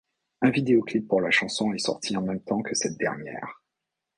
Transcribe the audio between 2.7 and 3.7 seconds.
cette dernière.